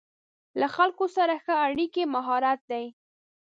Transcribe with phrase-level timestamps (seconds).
[0.59, 2.85] له خلکو سره ښه اړیکې مهارت دی.